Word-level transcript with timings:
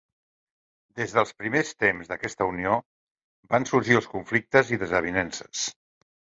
Des 1.01 1.13
dels 1.17 1.33
primers 1.41 1.73
temps 1.83 2.09
d'aquesta 2.13 2.49
unió 2.53 2.73
van 3.53 3.69
sorgir 3.75 4.01
els 4.03 4.11
conflictes 4.17 4.75
i 4.77 4.83
desavinences. 4.87 5.71